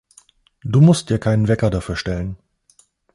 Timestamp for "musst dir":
0.81-1.19